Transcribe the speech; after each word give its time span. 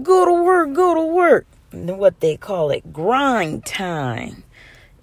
go 0.00 0.24
to 0.24 0.42
work, 0.42 0.72
go 0.72 0.94
to 0.94 1.06
work. 1.12 1.46
What 1.72 2.20
they 2.20 2.36
call 2.36 2.70
it, 2.70 2.92
grind 2.92 3.64
time. 3.64 4.44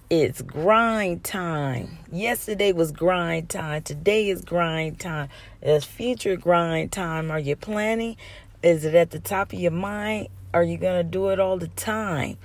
It's 0.09 0.41
grind 0.41 1.23
time. 1.23 1.99
Yesterday 2.11 2.71
was 2.71 2.91
grind 2.91 3.49
time. 3.49 3.83
Today 3.83 4.29
is 4.29 4.41
grind 4.41 4.99
time. 4.99 5.29
It's 5.61 5.85
future 5.85 6.35
grind 6.35 6.91
time. 6.91 7.29
Are 7.29 7.39
you 7.39 7.55
planning? 7.55 8.17
Is 8.63 8.85
it 8.85 8.95
at 8.95 9.11
the 9.11 9.19
top 9.19 9.53
of 9.53 9.59
your 9.59 9.71
mind? 9.71 10.29
Are 10.53 10.63
you 10.63 10.77
going 10.77 10.97
to 10.97 11.03
do 11.03 11.29
it 11.29 11.39
all 11.39 11.57
the 11.57 11.67
time? 11.67 12.37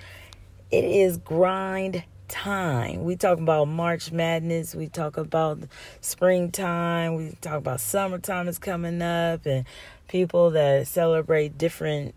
It 0.71 0.85
is 0.85 1.17
grind 1.17 2.05
time. 2.29 3.05
We 3.05 3.17
talk 3.17 3.39
about 3.39 3.67
March 3.69 4.13
Madness. 4.13 4.75
We 4.75 4.89
talk 4.89 5.17
about 5.17 5.61
springtime. 6.01 7.15
We 7.15 7.37
talk 7.41 7.59
about 7.59 7.81
summertime 7.81 8.49
is 8.49 8.59
coming 8.59 9.01
up 9.01 9.47
and 9.47 9.65
people 10.09 10.51
that 10.51 10.87
celebrate 10.87 11.57
different 11.57 12.15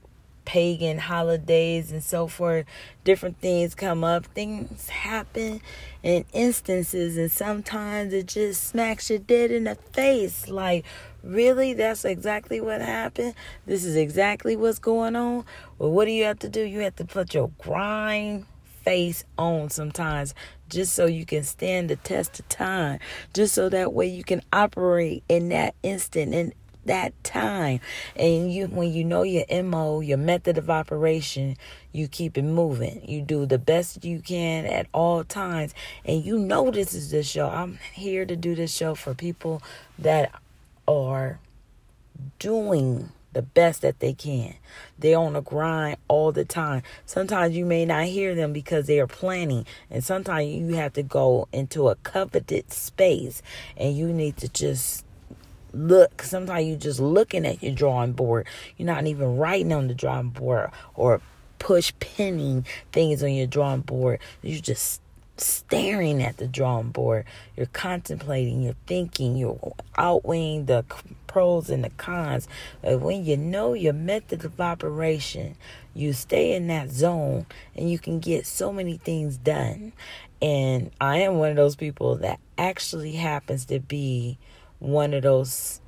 pagan 0.48 0.98
holidays 0.98 1.92
and 1.92 2.02
so 2.02 2.26
forth. 2.26 2.66
Different 3.04 3.40
things 3.42 3.76
come 3.76 4.02
up, 4.04 4.26
things 4.28 4.88
happen 4.88 5.62
in 6.02 6.24
instances, 6.32 7.18
and 7.18 7.30
sometimes 7.30 8.14
it 8.14 8.28
just 8.28 8.64
smacks 8.64 9.10
you 9.10 9.20
dead 9.20 9.52
in 9.52 9.66
the 9.66 9.76
face. 9.76 10.48
Like, 10.48 10.86
really? 11.22 11.74
That's 11.74 12.06
exactly 12.06 12.62
what 12.62 12.80
happened? 12.80 13.36
This 13.66 13.84
is 13.84 13.98
exactly 13.98 14.56
what's 14.56 14.80
going 14.80 15.18
on? 15.18 15.44
Well, 15.78 15.92
what 15.92 16.06
do 16.06 16.12
you 16.12 16.24
have 16.24 16.40
to 16.40 16.50
do? 16.50 16.62
You 16.62 16.80
have 16.80 16.96
to 16.96 17.06
put 17.06 17.34
your 17.34 17.52
grind 17.58 18.46
face 18.86 19.26
on 19.38 19.70
sometimes 19.70 20.34
just 20.70 20.94
so 20.94 21.08
you 21.08 21.26
can 21.26 21.44
stand 21.44 21.90
the 21.90 21.98
test 21.98 22.40
of 22.40 22.48
time 22.48 23.00
just 23.34 23.54
so 23.54 23.68
that 23.68 23.92
way 23.92 24.08
you 24.08 24.24
can 24.24 24.42
operate 24.54 25.26
in 25.28 25.50
that 25.50 25.76
instant 25.84 26.34
and 26.34 26.54
that 26.88 27.14
time. 27.24 27.80
And 28.16 28.52
you 28.52 28.68
when 28.68 28.92
you 28.92 29.04
know 29.04 29.24
your 29.24 29.46
MO, 29.64 30.02
your 30.02 30.18
method 30.18 30.58
of 30.58 30.70
operation, 30.70 31.58
you 31.92 32.08
keep 32.08 32.38
it 32.38 32.44
moving. 32.44 33.08
You 33.08 33.22
do 33.22 33.46
the 33.46 33.60
best 33.60 34.04
you 34.04 34.20
can 34.20 34.66
at 34.66 34.88
all 34.94 35.24
times. 35.24 35.74
And 36.04 36.24
you 36.24 36.40
know 36.40 36.72
this 36.72 36.94
is 36.94 37.12
the 37.12 37.24
show. 37.24 37.48
I'm 37.48 37.80
here 37.94 38.26
to 38.26 38.36
do 38.36 38.56
this 38.56 38.74
show 38.74 38.96
for 38.96 39.14
people 39.14 39.62
that 40.00 40.32
are 40.88 41.40
doing 42.40 43.12
the 43.34 43.42
best 43.44 43.84
that 43.84 44.00
they 44.00 44.14
can. 44.14 44.56
They're 44.98 45.20
on 45.20 45.36
a 45.36 45.42
grind 45.42 45.98
all 46.08 46.32
the 46.32 46.44
time. 46.44 46.82
Sometimes 47.06 47.56
you 47.56 47.66
may 47.66 47.86
not 47.86 48.06
hear 48.06 48.34
them 48.34 48.52
because 48.52 48.88
they 48.88 49.00
are 49.00 49.06
planning, 49.06 49.66
and 49.92 50.04
sometimes 50.04 50.48
you 50.48 50.74
have 50.76 50.94
to 50.94 51.04
go 51.04 51.48
into 51.52 51.90
a 51.90 51.96
coveted 51.98 52.74
space 52.74 53.44
and 53.76 53.96
you 53.96 54.12
need 54.12 54.38
to 54.38 54.50
just 54.50 55.06
look. 55.74 56.22
Sometimes 56.22 56.68
you're 56.68 56.78
just 56.78 57.00
looking 57.00 57.46
at 57.46 57.62
your 57.62 57.74
drawing 57.74 58.14
board. 58.14 58.48
You're 58.78 58.88
not 58.88 59.06
even 59.06 59.38
writing 59.38 59.74
on 59.74 59.88
the 59.88 59.94
drawing 59.94 60.30
board 60.30 60.72
or 60.96 61.22
push 61.60 61.94
pinning 62.00 62.66
things 62.92 63.24
on 63.24 63.34
your 63.34 63.48
drawing 63.48 63.82
board. 63.82 64.20
You're 64.42 64.62
just 64.62 65.02
staring 65.40 66.22
at 66.24 66.38
the 66.38 66.48
drawing 66.48 66.90
board. 66.90 67.26
You're 67.56 67.68
contemplating, 67.68 68.64
you're 68.64 68.76
thinking, 68.86 69.36
you're 69.36 69.74
outweighing 69.98 70.66
the 70.66 70.84
pros 71.28 71.70
and 71.70 71.84
the 71.84 71.90
cons. 71.92 72.48
But 72.82 73.02
when 73.02 73.24
you 73.24 73.38
know 73.38 73.74
your 73.74 73.94
method 73.94 74.44
of 74.46 74.60
operation, 74.60 75.56
you 75.94 76.14
stay 76.14 76.56
in 76.56 76.68
that 76.68 76.90
zone 76.90 77.46
and 77.76 77.90
you 77.90 78.00
can 78.00 78.20
get 78.20 78.46
so 78.46 78.74
many 78.74 78.98
things 78.98 79.38
done. 79.38 79.94
And 80.42 80.92
I 81.02 81.20
am 81.20 81.38
one 81.38 81.50
of 81.50 81.56
those 81.56 81.76
people 81.76 82.16
that 82.18 82.40
actually 82.58 83.14
happens 83.14 83.66
to 83.66 83.80
be 83.80 84.38
one 84.80 85.14
of 85.14 85.24
those 85.24 85.82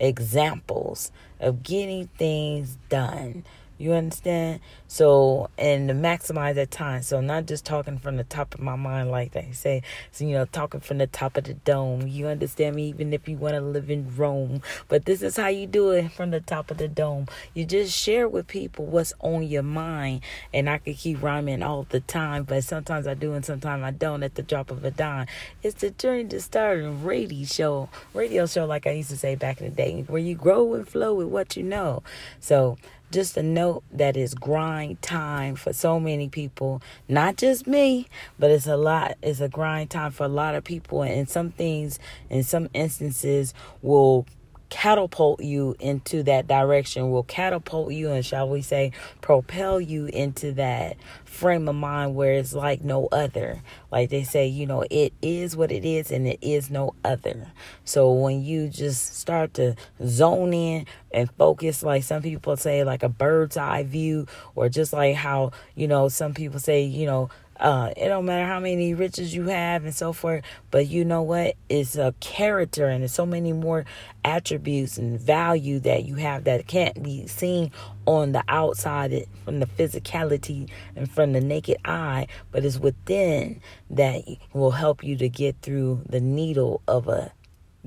examples 0.00 1.12
of 1.40 1.62
getting 1.62 2.08
things 2.18 2.78
done. 2.88 3.44
You 3.82 3.94
understand? 3.94 4.60
So, 4.86 5.50
and 5.58 5.88
to 5.88 5.94
maximize 5.94 6.54
that 6.54 6.70
time. 6.70 7.02
So, 7.02 7.20
not 7.20 7.46
just 7.46 7.64
talking 7.64 7.98
from 7.98 8.16
the 8.16 8.22
top 8.22 8.54
of 8.54 8.60
my 8.60 8.76
mind, 8.76 9.10
like 9.10 9.32
they 9.32 9.50
say. 9.50 9.82
So, 10.12 10.24
you 10.24 10.34
know, 10.34 10.44
talking 10.44 10.78
from 10.78 10.98
the 10.98 11.08
top 11.08 11.36
of 11.36 11.44
the 11.44 11.54
dome. 11.54 12.06
You 12.06 12.28
understand 12.28 12.76
me? 12.76 12.90
Even 12.90 13.12
if 13.12 13.26
you 13.26 13.36
want 13.36 13.56
to 13.56 13.60
live 13.60 13.90
in 13.90 14.14
Rome. 14.16 14.62
But 14.86 15.04
this 15.04 15.20
is 15.20 15.36
how 15.36 15.48
you 15.48 15.66
do 15.66 15.90
it 15.90 16.12
from 16.12 16.30
the 16.30 16.38
top 16.38 16.70
of 16.70 16.78
the 16.78 16.86
dome. 16.86 17.26
You 17.54 17.64
just 17.64 17.92
share 17.98 18.28
with 18.28 18.46
people 18.46 18.86
what's 18.86 19.14
on 19.18 19.42
your 19.42 19.64
mind. 19.64 20.20
And 20.54 20.70
I 20.70 20.78
could 20.78 20.96
keep 20.96 21.20
rhyming 21.20 21.64
all 21.64 21.84
the 21.88 21.98
time, 22.00 22.44
but 22.44 22.62
sometimes 22.62 23.08
I 23.08 23.14
do 23.14 23.32
and 23.32 23.44
sometimes 23.44 23.82
I 23.82 23.90
don't 23.90 24.22
at 24.22 24.36
the 24.36 24.42
drop 24.42 24.70
of 24.70 24.84
a 24.84 24.92
dime. 24.92 25.26
It's 25.64 25.80
the 25.80 25.90
journey 25.90 26.28
to 26.28 26.40
start 26.40 26.78
a 26.78 26.88
radio 26.88 27.44
show. 27.46 27.88
Radio 28.14 28.46
show, 28.46 28.64
like 28.64 28.86
I 28.86 28.92
used 28.92 29.10
to 29.10 29.16
say 29.16 29.34
back 29.34 29.60
in 29.60 29.70
the 29.70 29.74
day, 29.74 30.04
where 30.06 30.22
you 30.22 30.36
grow 30.36 30.74
and 30.74 30.86
flow 30.86 31.14
with 31.14 31.26
what 31.26 31.56
you 31.56 31.64
know. 31.64 32.04
So, 32.38 32.78
just 33.12 33.36
a 33.36 33.42
note 33.42 33.84
that 33.92 34.16
is 34.16 34.34
grind 34.34 35.00
time 35.02 35.54
for 35.54 35.72
so 35.72 36.00
many 36.00 36.28
people. 36.28 36.82
Not 37.08 37.36
just 37.36 37.66
me 37.66 38.08
but 38.38 38.50
it's 38.50 38.66
a 38.66 38.76
lot. 38.76 39.16
It's 39.22 39.40
a 39.40 39.48
grind 39.48 39.90
time 39.90 40.10
for 40.10 40.24
a 40.24 40.28
lot 40.28 40.54
of 40.54 40.64
people 40.64 41.02
and 41.02 41.28
some 41.28 41.50
things 41.50 41.98
in 42.30 42.42
some 42.42 42.68
instances 42.74 43.54
will 43.82 44.26
catapult 44.72 45.42
you 45.42 45.76
into 45.80 46.22
that 46.22 46.46
direction, 46.46 47.10
will 47.10 47.24
catapult 47.24 47.92
you 47.92 48.10
and, 48.10 48.24
shall 48.24 48.48
we 48.48 48.62
say, 48.62 48.90
propel 49.20 49.78
you 49.78 50.06
into 50.06 50.52
that 50.52 50.96
frame 51.26 51.68
of 51.68 51.74
mind 51.74 52.14
where 52.14 52.32
it's 52.32 52.54
like 52.54 52.82
no 52.82 53.06
other. 53.12 53.62
Like 53.90 54.08
they 54.08 54.24
say, 54.24 54.46
you 54.46 54.66
know, 54.66 54.82
it 54.90 55.12
is 55.20 55.54
what 55.54 55.70
it 55.70 55.84
is 55.84 56.10
and 56.10 56.26
it 56.26 56.38
is 56.40 56.70
no 56.70 56.94
other. 57.04 57.52
So 57.84 58.12
when 58.12 58.42
you 58.42 58.68
just 58.68 59.18
start 59.18 59.52
to 59.54 59.76
zone 60.06 60.54
in 60.54 60.86
and 61.12 61.30
focus, 61.32 61.82
like 61.82 62.02
some 62.02 62.22
people 62.22 62.56
say, 62.56 62.82
like 62.82 63.02
a 63.02 63.10
bird's 63.10 63.58
eye 63.58 63.82
view, 63.82 64.26
or 64.54 64.70
just 64.70 64.94
like 64.94 65.16
how, 65.16 65.52
you 65.74 65.86
know, 65.86 66.08
some 66.08 66.32
people 66.32 66.58
say, 66.58 66.82
you 66.82 67.04
know, 67.04 67.28
uh, 67.60 67.92
it 67.96 68.08
don't 68.08 68.24
matter 68.24 68.46
how 68.46 68.60
many 68.60 68.94
riches 68.94 69.34
you 69.34 69.48
have 69.48 69.84
and 69.84 69.94
so 69.94 70.12
forth, 70.12 70.42
but 70.70 70.88
you 70.88 71.04
know 71.04 71.22
what? 71.22 71.54
It's 71.68 71.96
a 71.96 72.14
character 72.20 72.86
and 72.88 73.02
there's 73.02 73.12
so 73.12 73.26
many 73.26 73.52
more 73.52 73.84
attributes 74.24 74.98
and 74.98 75.20
value 75.20 75.78
that 75.80 76.04
you 76.04 76.16
have 76.16 76.44
that 76.44 76.66
can't 76.66 77.02
be 77.02 77.26
seen 77.26 77.70
on 78.06 78.32
the 78.32 78.42
outside 78.48 79.26
from 79.44 79.60
the 79.60 79.66
physicality 79.66 80.68
and 80.96 81.10
from 81.10 81.32
the 81.32 81.40
naked 81.40 81.76
eye, 81.84 82.26
but 82.50 82.64
it's 82.64 82.78
within 82.78 83.60
that 83.90 84.24
will 84.52 84.72
help 84.72 85.04
you 85.04 85.16
to 85.16 85.28
get 85.28 85.56
through 85.62 86.02
the 86.08 86.20
needle 86.20 86.82
of 86.88 87.08
a 87.08 87.32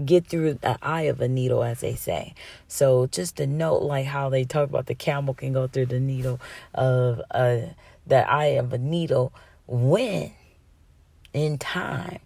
get 0.04 0.28
through 0.28 0.56
the 0.56 0.78
eye 0.82 1.04
of 1.04 1.22
a 1.22 1.28
needle, 1.28 1.64
as 1.64 1.80
they 1.80 1.96
say. 1.96 2.34
So 2.68 3.08
just 3.08 3.38
to 3.38 3.48
note, 3.48 3.82
like 3.82 4.06
how 4.06 4.30
they 4.30 4.44
talk 4.44 4.70
about 4.70 4.88
the 4.88 4.96
camel 4.96 5.34
can 5.34 5.54
go 5.54 5.68
through 5.68 5.86
the 5.86 6.02
needle 6.02 6.40
of 6.74 7.22
uh, 7.32 7.60
the 8.06 8.30
eye 8.30 8.58
of 8.58 8.74
a 8.74 8.78
needle 8.78 9.32
when 9.68 10.32
in 11.34 11.58
time. 11.58 12.20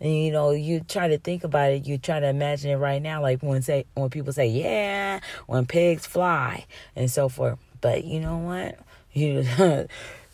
And 0.00 0.12
you 0.12 0.32
know 0.32 0.50
you 0.50 0.80
try 0.80 1.08
to 1.08 1.18
think 1.18 1.44
about 1.44 1.70
it 1.70 1.86
you 1.86 1.98
try 1.98 2.18
to 2.18 2.26
imagine 2.26 2.70
it 2.72 2.76
right 2.76 3.00
now 3.00 3.22
like 3.22 3.42
when 3.42 3.62
say 3.62 3.86
when 3.94 4.10
people 4.10 4.32
say 4.32 4.48
yeah 4.48 5.20
when 5.46 5.66
pigs 5.66 6.04
fly 6.04 6.66
and 6.96 7.10
so 7.10 7.28
forth. 7.28 7.58
But 7.80 8.04
you 8.04 8.20
know 8.20 8.38
what? 8.38 8.78
You 9.12 9.44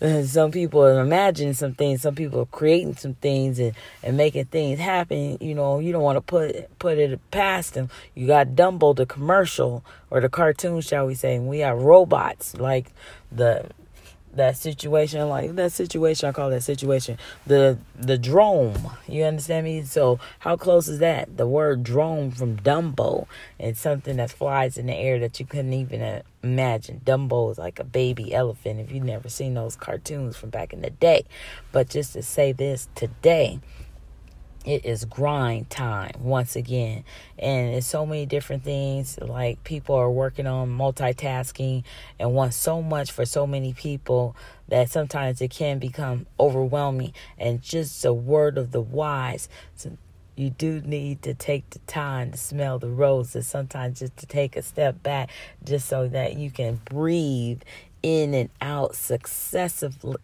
some 0.24 0.50
people 0.50 0.82
are 0.82 1.00
imagining 1.00 1.52
some 1.52 1.74
things 1.74 2.00
some 2.00 2.14
people 2.14 2.40
are 2.40 2.46
creating 2.46 2.96
some 2.96 3.14
things 3.14 3.58
and, 3.58 3.74
and 4.02 4.16
making 4.16 4.46
things 4.46 4.80
happen. 4.80 5.36
You 5.40 5.54
know 5.54 5.78
you 5.78 5.92
don't 5.92 6.02
want 6.02 6.16
to 6.16 6.22
put 6.22 6.78
put 6.78 6.96
it 6.96 7.20
past 7.30 7.74
them. 7.74 7.90
You 8.14 8.26
got 8.26 8.48
dumbo 8.48 8.96
the 8.96 9.06
commercial 9.06 9.84
or 10.10 10.20
the 10.20 10.30
cartoon 10.30 10.80
shall 10.80 11.06
we 11.06 11.14
say 11.14 11.36
and 11.36 11.48
we 11.48 11.58
have 11.58 11.78
robots 11.78 12.56
like 12.56 12.92
the 13.30 13.68
that 14.34 14.56
situation 14.56 15.28
like 15.28 15.54
that 15.56 15.72
situation 15.72 16.28
i 16.28 16.32
call 16.32 16.50
that 16.50 16.62
situation 16.62 17.18
the 17.46 17.76
the 17.98 18.16
drone 18.16 18.74
you 19.08 19.24
understand 19.24 19.64
me? 19.64 19.82
So 19.82 20.18
how 20.40 20.56
close 20.56 20.88
is 20.88 20.98
that? 21.00 21.36
The 21.36 21.46
word 21.46 21.82
drone 21.82 22.30
from 22.30 22.56
dumbo 22.56 23.26
it's 23.58 23.80
something 23.80 24.16
that 24.16 24.30
flies 24.30 24.78
in 24.78 24.86
the 24.86 24.94
air 24.94 25.18
that 25.18 25.40
you 25.40 25.46
couldn't 25.46 25.72
even 25.72 26.00
uh, 26.00 26.22
imagine. 26.42 27.00
Dumbo 27.04 27.50
is 27.50 27.58
like 27.58 27.78
a 27.78 27.84
baby 27.84 28.32
elephant 28.32 28.80
if 28.80 28.92
you've 28.92 29.04
never 29.04 29.28
seen 29.28 29.54
those 29.54 29.76
cartoons 29.76 30.36
from 30.36 30.50
back 30.50 30.72
in 30.72 30.80
the 30.80 30.90
day. 30.90 31.24
But 31.72 31.88
just 31.88 32.12
to 32.14 32.22
say 32.22 32.52
this 32.52 32.88
today 32.94 33.60
it 34.64 34.84
is 34.84 35.04
grind 35.06 35.70
time 35.70 36.12
once 36.20 36.54
again. 36.54 37.04
And 37.38 37.74
it's 37.74 37.86
so 37.86 38.04
many 38.04 38.26
different 38.26 38.62
things. 38.62 39.18
Like 39.18 39.64
people 39.64 39.94
are 39.94 40.10
working 40.10 40.46
on 40.46 40.68
multitasking 40.68 41.84
and 42.18 42.34
want 42.34 42.54
so 42.54 42.82
much 42.82 43.10
for 43.10 43.24
so 43.24 43.46
many 43.46 43.72
people 43.72 44.36
that 44.68 44.90
sometimes 44.90 45.40
it 45.40 45.50
can 45.50 45.78
become 45.78 46.26
overwhelming. 46.38 47.14
And 47.38 47.62
just 47.62 48.04
a 48.04 48.12
word 48.12 48.58
of 48.58 48.72
the 48.72 48.82
wise 48.82 49.48
so 49.74 49.96
you 50.36 50.48
do 50.48 50.80
need 50.80 51.20
to 51.20 51.34
take 51.34 51.68
the 51.70 51.80
time 51.80 52.30
to 52.32 52.38
smell 52.38 52.78
the 52.78 52.88
roses. 52.88 53.46
Sometimes 53.46 53.98
just 53.98 54.16
to 54.16 54.26
take 54.26 54.56
a 54.56 54.62
step 54.62 55.02
back 55.02 55.30
just 55.62 55.86
so 55.86 56.08
that 56.08 56.36
you 56.36 56.50
can 56.50 56.80
breathe 56.86 57.60
in 58.02 58.34
and 58.34 58.50
out 58.60 58.94
successively 58.94 60.16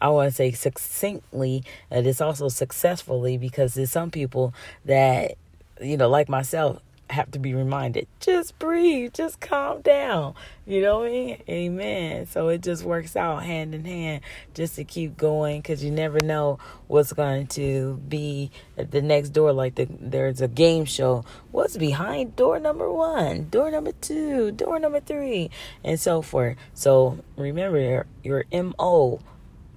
I 0.00 0.08
want 0.10 0.30
to 0.30 0.34
say 0.34 0.52
succinctly, 0.52 1.64
and 1.90 2.06
it's 2.06 2.20
also 2.20 2.48
successfully 2.48 3.36
because 3.36 3.74
there's 3.74 3.90
some 3.90 4.10
people 4.10 4.54
that, 4.84 5.34
you 5.80 5.96
know, 5.96 6.08
like 6.08 6.28
myself, 6.28 6.80
have 7.10 7.30
to 7.32 7.38
be 7.38 7.54
reminded 7.54 8.06
just 8.20 8.58
breathe, 8.58 9.14
just 9.14 9.40
calm 9.40 9.80
down. 9.80 10.34
You 10.66 10.82
know 10.82 10.98
what 10.98 11.08
I 11.08 11.12
mean? 11.12 11.42
Amen. 11.48 12.26
So 12.26 12.48
it 12.48 12.62
just 12.62 12.84
works 12.84 13.16
out 13.16 13.42
hand 13.42 13.74
in 13.74 13.84
hand 13.86 14.20
just 14.54 14.76
to 14.76 14.84
keep 14.84 15.16
going 15.16 15.60
because 15.60 15.82
you 15.82 15.90
never 15.90 16.20
know 16.20 16.58
what's 16.88 17.12
going 17.12 17.46
to 17.48 17.96
be 18.08 18.50
at 18.76 18.90
the 18.90 19.00
next 19.00 19.30
door. 19.30 19.52
Like 19.52 19.76
the, 19.76 19.88
there's 19.98 20.42
a 20.42 20.48
game 20.48 20.84
show. 20.84 21.24
What's 21.52 21.76
behind 21.76 22.36
door 22.36 22.58
number 22.58 22.92
one, 22.92 23.48
door 23.48 23.70
number 23.70 23.92
two, 23.92 24.52
door 24.52 24.78
number 24.78 25.00
three, 25.00 25.50
and 25.82 25.98
so 25.98 26.20
forth. 26.20 26.56
So 26.74 27.18
remember 27.36 27.80
your, 27.80 28.06
your 28.22 28.44
MO 28.52 29.20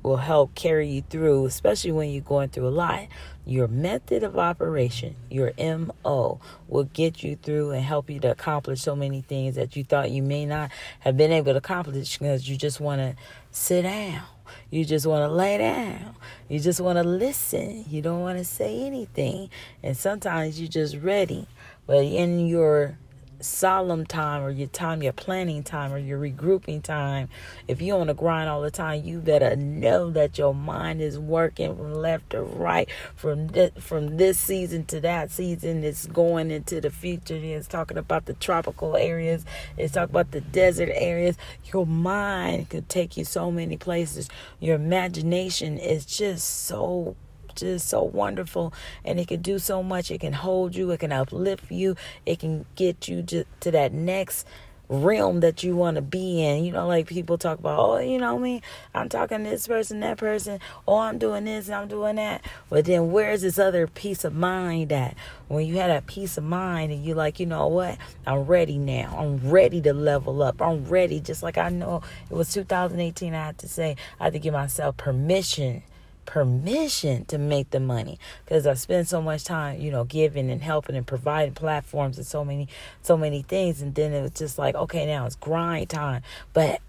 will 0.03 0.17
help 0.17 0.55
carry 0.55 0.87
you 0.87 1.03
through, 1.09 1.45
especially 1.45 1.91
when 1.91 2.09
you're 2.09 2.21
going 2.21 2.49
through 2.49 2.67
a 2.67 2.69
lot. 2.69 3.07
Your 3.45 3.67
method 3.67 4.23
of 4.23 4.37
operation, 4.37 5.15
your 5.29 5.51
MO, 5.57 6.39
will 6.67 6.83
get 6.85 7.23
you 7.23 7.35
through 7.35 7.71
and 7.71 7.83
help 7.83 8.09
you 8.09 8.19
to 8.19 8.31
accomplish 8.31 8.81
so 8.81 8.95
many 8.95 9.21
things 9.21 9.55
that 9.55 9.75
you 9.75 9.83
thought 9.83 10.11
you 10.11 10.21
may 10.21 10.45
not 10.45 10.71
have 10.99 11.17
been 11.17 11.31
able 11.31 11.53
to 11.53 11.57
accomplish 11.57 12.17
because 12.17 12.47
you 12.47 12.57
just 12.57 12.79
want 12.79 13.01
to 13.01 13.15
sit 13.51 13.83
down. 13.83 14.23
You 14.69 14.85
just 14.85 15.05
want 15.05 15.29
to 15.29 15.33
lay 15.33 15.57
down. 15.57 16.15
You 16.49 16.59
just 16.59 16.81
want 16.81 16.97
to 16.97 17.03
listen. 17.03 17.85
You 17.89 18.01
don't 18.01 18.21
want 18.21 18.37
to 18.37 18.45
say 18.45 18.85
anything. 18.85 19.49
And 19.81 19.95
sometimes 19.95 20.59
you're 20.59 20.69
just 20.69 20.97
ready. 20.97 21.47
But 21.87 22.03
in 22.03 22.47
your 22.47 22.97
solemn 23.41 24.05
time 24.05 24.43
or 24.43 24.49
your 24.49 24.67
time, 24.67 25.03
your 25.03 25.13
planning 25.13 25.63
time 25.63 25.91
or 25.91 25.97
your 25.97 26.19
regrouping 26.19 26.81
time, 26.81 27.29
if 27.67 27.81
you're 27.81 27.99
on 27.99 28.07
the 28.07 28.13
grind 28.13 28.49
all 28.49 28.61
the 28.61 28.71
time, 28.71 29.03
you 29.03 29.19
better 29.19 29.55
know 29.55 30.09
that 30.11 30.37
your 30.37 30.53
mind 30.53 31.01
is 31.01 31.17
working 31.17 31.75
from 31.75 31.93
left 31.93 32.31
to 32.31 32.41
right, 32.41 32.89
from 33.15 33.49
from 33.79 34.17
this 34.17 34.37
season 34.37 34.85
to 34.85 34.99
that 35.01 35.31
season. 35.31 35.83
It's 35.83 36.07
going 36.07 36.51
into 36.51 36.81
the 36.81 36.89
future. 36.89 37.35
It's 37.35 37.67
talking 37.67 37.97
about 37.97 38.25
the 38.25 38.33
tropical 38.33 38.95
areas. 38.95 39.45
It's 39.77 39.93
talking 39.93 40.11
about 40.11 40.31
the 40.31 40.41
desert 40.41 40.89
areas. 40.93 41.37
Your 41.71 41.85
mind 41.85 42.69
could 42.69 42.89
take 42.89 43.17
you 43.17 43.25
so 43.25 43.51
many 43.51 43.77
places. 43.77 44.29
Your 44.59 44.75
imagination 44.75 45.77
is 45.77 46.05
just 46.05 46.65
so 46.65 47.15
just 47.61 47.87
so 47.87 48.03
wonderful 48.03 48.73
and 49.05 49.19
it 49.19 49.27
can 49.27 49.41
do 49.41 49.59
so 49.59 49.81
much. 49.81 50.11
It 50.11 50.21
can 50.21 50.33
hold 50.33 50.75
you, 50.75 50.91
it 50.91 50.99
can 50.99 51.11
uplift 51.11 51.71
you, 51.71 51.95
it 52.25 52.39
can 52.39 52.65
get 52.75 53.07
you 53.07 53.23
to, 53.23 53.45
to 53.61 53.71
that 53.71 53.93
next 53.93 54.45
realm 54.91 55.39
that 55.39 55.63
you 55.63 55.75
want 55.75 55.95
to 55.95 56.01
be 56.01 56.43
in. 56.43 56.65
You 56.65 56.73
know, 56.73 56.87
like 56.87 57.07
people 57.07 57.37
talk 57.37 57.59
about, 57.59 57.79
oh, 57.79 57.97
you 57.99 58.17
know 58.17 58.37
me, 58.37 58.61
I'm 58.93 59.09
talking 59.09 59.43
this 59.43 59.67
person, 59.67 60.01
that 60.01 60.17
person, 60.17 60.59
oh, 60.87 60.99
I'm 60.99 61.17
doing 61.17 61.45
this 61.45 61.67
and 61.67 61.75
I'm 61.75 61.87
doing 61.87 62.17
that. 62.17 62.43
But 62.69 62.85
then 62.85 63.11
where's 63.11 63.41
this 63.41 63.57
other 63.57 63.87
peace 63.87 64.25
of 64.25 64.35
mind 64.35 64.91
at? 64.91 65.15
When 65.47 65.65
you 65.65 65.77
had 65.77 65.89
that 65.89 66.07
peace 66.07 66.37
of 66.37 66.43
mind 66.43 66.91
and 66.91 67.03
you're 67.03 67.15
like, 67.15 67.39
you 67.39 67.45
know 67.45 67.67
what? 67.67 67.97
I'm 68.27 68.43
ready 68.43 68.77
now. 68.77 69.15
I'm 69.17 69.49
ready 69.49 69.81
to 69.81 69.93
level 69.93 70.43
up. 70.43 70.61
I'm 70.61 70.85
ready. 70.85 71.19
Just 71.19 71.41
like 71.41 71.57
I 71.57 71.69
know 71.69 72.01
it 72.29 72.35
was 72.35 72.53
2018, 72.53 73.33
I 73.33 73.45
had 73.45 73.57
to 73.59 73.67
say, 73.67 73.95
I 74.19 74.25
had 74.25 74.33
to 74.33 74.39
give 74.39 74.53
myself 74.53 74.97
permission 74.97 75.83
permission 76.25 77.25
to 77.25 77.37
make 77.37 77.71
the 77.71 77.79
money 77.79 78.19
because 78.45 78.67
I 78.67 78.73
spend 78.75 79.07
so 79.07 79.21
much 79.21 79.43
time, 79.43 79.79
you 79.81 79.91
know, 79.91 80.03
giving 80.03 80.49
and 80.49 80.61
helping 80.61 80.95
and 80.95 81.05
providing 81.05 81.53
platforms 81.53 82.17
and 82.17 82.25
so 82.25 82.45
many, 82.45 82.67
so 83.01 83.17
many 83.17 83.41
things. 83.41 83.81
And 83.81 83.95
then 83.95 84.13
it 84.13 84.21
was 84.21 84.31
just 84.31 84.57
like, 84.57 84.75
okay, 84.75 85.05
now 85.05 85.25
it's 85.25 85.35
grind 85.35 85.89
time. 85.89 86.21
But 86.53 86.81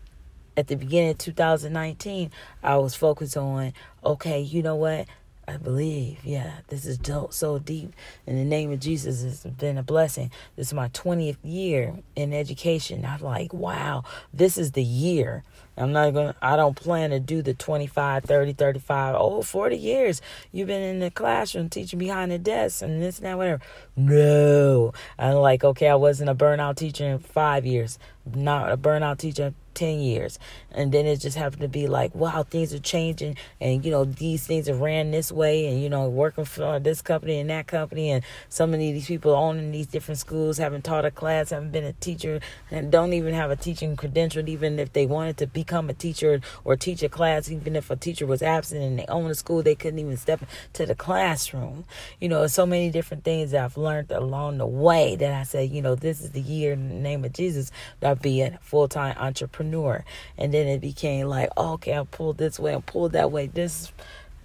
at 0.56 0.69
the 0.69 0.76
beginning 0.76 1.11
of 1.11 1.19
2019, 1.19 2.31
I 2.62 2.76
was 2.76 2.94
focused 2.94 3.37
on, 3.37 3.73
okay, 4.05 4.40
you 4.40 4.62
know 4.62 4.76
what? 4.76 5.06
I 5.49 5.56
believe, 5.56 6.25
yeah, 6.25 6.58
this 6.69 6.87
is 6.87 7.00
so 7.31 7.58
deep. 7.58 7.93
In 8.26 8.37
the 8.37 8.44
name 8.44 8.70
of 8.70 8.78
Jesus, 8.78 9.25
it's 9.25 9.43
been 9.43 9.76
a 9.76 9.82
blessing. 9.82 10.31
This 10.55 10.69
is 10.69 10.73
my 10.73 10.88
20th 10.90 11.38
year 11.43 11.96
in 12.14 12.32
education. 12.32 13.05
I'm 13.05 13.20
like, 13.20 13.52
wow, 13.52 14.05
this 14.32 14.56
is 14.56 14.73
the 14.73 14.85
year 14.85 15.43
I'm 15.76 15.92
not 15.92 16.12
going 16.12 16.32
to, 16.32 16.36
I 16.42 16.56
don't 16.56 16.76
plan 16.76 17.10
to 17.10 17.20
do 17.20 17.42
the 17.42 17.54
25, 17.54 18.24
30, 18.24 18.52
35, 18.52 19.16
oh, 19.19 19.42
40 19.42 19.76
years. 19.76 20.20
You've 20.52 20.69
been 20.69 20.82
in 20.82 21.00
the 21.00 21.10
classroom 21.10 21.69
teaching 21.69 21.98
behind 21.98 22.30
the 22.30 22.38
desk 22.38 22.82
and 22.82 23.02
this 23.02 23.19
and 23.19 23.26
that, 23.26 23.38
whatever. 23.38 23.62
No. 23.96 24.92
I'm 25.19 25.36
like, 25.36 25.64
okay, 25.64 25.88
I 25.88 25.94
wasn't 25.94 26.30
a 26.30 26.34
burnout 26.34 26.76
teacher 26.76 27.06
in 27.06 27.19
five 27.19 27.64
years, 27.64 27.98
not 28.34 28.70
a 28.70 28.76
burnout 28.76 29.19
teacher 29.19 29.54
10 29.74 30.00
years 30.00 30.38
and 30.70 30.92
then 30.92 31.06
it 31.06 31.16
just 31.16 31.36
happened 31.36 31.62
to 31.62 31.69
be 31.69 31.86
like 31.86 32.14
wow 32.14 32.42
things 32.42 32.75
are 32.75 32.78
changing 32.78 33.36
and 33.60 33.84
you 33.84 33.90
know 33.90 34.04
these 34.04 34.46
things 34.46 34.68
are 34.68 34.75
ran 34.75 35.10
this 35.10 35.32
way 35.32 35.66
and 35.66 35.82
you 35.82 35.88
know 35.88 36.08
working 36.08 36.44
for 36.44 36.78
this 36.78 37.02
company 37.02 37.38
and 37.38 37.50
that 37.50 37.66
company 37.66 38.10
and 38.10 38.22
so 38.48 38.66
many 38.66 38.88
of 38.88 38.94
these 38.94 39.06
people 39.06 39.32
owning 39.32 39.72
these 39.72 39.86
different 39.86 40.18
schools 40.18 40.58
haven't 40.58 40.84
taught 40.84 41.04
a 41.04 41.10
class 41.10 41.50
haven't 41.50 41.72
been 41.72 41.84
a 41.84 41.92
teacher 41.94 42.40
and 42.70 42.92
don't 42.92 43.12
even 43.12 43.34
have 43.34 43.50
a 43.50 43.56
teaching 43.56 43.96
credential 43.96 44.46
even 44.48 44.78
if 44.78 44.92
they 44.92 45.06
wanted 45.06 45.36
to 45.36 45.46
become 45.64 45.88
a 45.91 45.94
teacher 45.94 46.41
or 46.64 46.76
teach 46.76 47.03
a 47.03 47.09
class 47.09 47.50
even 47.50 47.76
if 47.76 47.91
a 47.91 47.97
teacher 47.97 48.26
was 48.26 48.43
absent 48.43 48.82
and 48.82 48.99
they 48.99 49.06
own 49.06 49.31
a 49.31 49.35
school 49.35 49.62
they 49.62 49.75
couldn't 49.75 49.99
even 49.99 50.17
step 50.17 50.41
to 50.73 50.87
the 50.87 50.94
classroom 50.94 51.85
you 52.20 52.29
know 52.29 52.47
so 52.47 52.64
many 52.67 52.91
different 52.91 53.25
things 53.25 53.55
i've 53.55 53.76
learned 53.76 54.11
along 54.11 54.59
the 54.59 54.67
way 54.67 55.17
that 55.17 55.32
i 55.32 55.43
say 55.43 55.64
you 55.64 55.82
know 55.82 55.94
this 55.94 56.20
is 56.20 56.31
the 56.32 56.41
year 56.41 56.73
in 56.73 56.88
the 56.88 56.94
name 56.94 57.25
of 57.25 57.32
jesus 57.32 57.70
that 58.00 58.09
i'll 58.09 58.17
be 58.17 58.41
a 58.43 58.59
full-time 58.62 59.14
entrepreneur 59.19 59.43
entrepreneur. 59.62 60.05
And 60.38 60.53
then 60.53 60.67
it 60.67 60.81
became 60.81 61.29
like, 61.29 61.50
oh, 61.56 61.75
okay, 61.75 61.97
I 61.97 62.05
pulled 62.05 62.38
this 62.38 62.59
way, 62.59 62.75
I 62.75 62.81
pulled 62.81 63.12
that 63.12 63.31
way. 63.31 63.47
This 63.47 63.93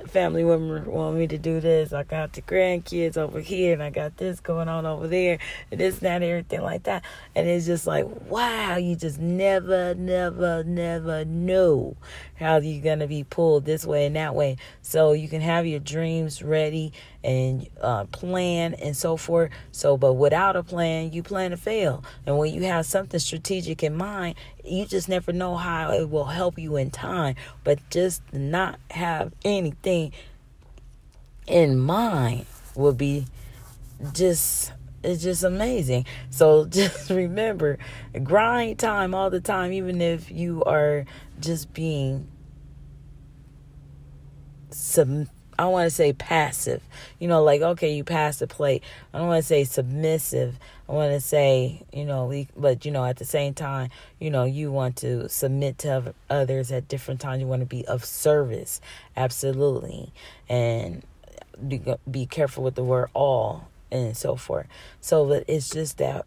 family 0.07 0.43
member 0.43 0.79
want 0.89 1.17
me 1.17 1.27
to 1.27 1.37
do 1.37 1.59
this. 1.59 1.93
I 1.93 2.03
got 2.03 2.33
the 2.33 2.41
grandkids 2.41 3.17
over 3.17 3.39
here 3.39 3.73
and 3.73 3.83
I 3.83 3.89
got 3.89 4.17
this 4.17 4.39
going 4.39 4.67
on 4.67 4.85
over 4.85 5.07
there 5.07 5.39
and 5.71 5.79
this, 5.79 5.99
that, 5.99 6.15
and 6.15 6.23
everything 6.23 6.61
like 6.61 6.83
that. 6.83 7.03
And 7.35 7.47
it's 7.47 7.65
just 7.65 7.85
like, 7.85 8.05
wow, 8.29 8.77
you 8.77 8.95
just 8.95 9.19
never, 9.19 9.93
never, 9.95 10.63
never 10.63 11.25
know 11.25 11.95
how 12.39 12.57
you're 12.57 12.83
going 12.83 12.99
to 12.99 13.07
be 13.07 13.23
pulled 13.23 13.65
this 13.65 13.85
way 13.85 14.05
and 14.05 14.15
that 14.15 14.35
way. 14.35 14.57
So 14.81 15.13
you 15.13 15.27
can 15.27 15.41
have 15.41 15.65
your 15.65 15.79
dreams 15.79 16.41
ready 16.41 16.93
and 17.23 17.67
uh, 17.81 18.05
plan 18.05 18.73
and 18.75 18.95
so 18.95 19.17
forth. 19.17 19.51
So, 19.71 19.97
but 19.97 20.13
without 20.13 20.55
a 20.55 20.63
plan, 20.63 21.11
you 21.11 21.23
plan 21.23 21.51
to 21.51 21.57
fail. 21.57 22.03
And 22.25 22.37
when 22.37 22.53
you 22.53 22.63
have 22.63 22.85
something 22.85 23.19
strategic 23.19 23.83
in 23.83 23.95
mind, 23.95 24.35
you 24.63 24.85
just 24.85 25.09
never 25.09 25.33
know 25.33 25.55
how 25.55 25.91
it 25.91 26.09
will 26.09 26.25
help 26.25 26.59
you 26.59 26.75
in 26.77 26.91
time. 26.91 27.35
But 27.63 27.79
just 27.89 28.21
not 28.33 28.79
have 28.91 29.33
anything 29.43 30.13
in 31.47 31.79
mind 31.79 32.45
will 32.75 32.93
be 32.93 33.25
just 34.13 34.73
it's 35.03 35.23
just 35.23 35.43
amazing. 35.43 36.05
So 36.29 36.65
just 36.69 37.09
remember, 37.09 37.77
grind 38.23 38.79
time 38.79 39.13
all 39.13 39.29
the 39.29 39.41
time, 39.41 39.71
even 39.73 40.01
if 40.01 40.29
you 40.31 40.63
are 40.63 41.05
just 41.39 41.73
being 41.73 42.27
sub 44.77 45.27
I 45.59 45.65
want 45.65 45.87
to 45.87 45.89
say 45.89 46.13
passive. 46.13 46.83
You 47.19 47.27
know, 47.27 47.43
like 47.43 47.61
okay, 47.61 47.93
you 47.93 48.03
pass 48.03 48.37
the 48.39 48.47
plate. 48.47 48.83
I 49.13 49.17
don't 49.17 49.27
want 49.27 49.41
to 49.41 49.47
say 49.47 49.63
submissive. 49.63 50.59
I 50.87 50.91
want 50.91 51.11
to 51.11 51.19
say, 51.19 51.83
you 51.91 52.05
know, 52.05 52.25
we, 52.25 52.47
but 52.55 52.85
you 52.85 52.91
know, 52.91 53.03
at 53.03 53.17
the 53.17 53.25
same 53.25 53.53
time, 53.53 53.89
you 54.19 54.29
know, 54.29 54.45
you 54.45 54.71
want 54.71 54.95
to 54.97 55.27
submit 55.27 55.79
to 55.79 56.13
others 56.29 56.71
at 56.71 56.87
different 56.87 57.19
times. 57.19 57.41
You 57.41 57.47
want 57.47 57.61
to 57.61 57.65
be 57.65 57.85
of 57.87 58.05
service, 58.05 58.79
absolutely, 59.17 60.13
and 60.47 61.03
be, 61.67 61.81
be 62.09 62.25
careful 62.25 62.63
with 62.63 62.75
the 62.75 62.83
word 62.83 63.09
all 63.13 63.67
and 63.91 64.15
so 64.15 64.35
forth. 64.35 64.67
So, 65.01 65.25
but 65.25 65.43
it's 65.47 65.69
just 65.69 65.97
that 65.97 66.25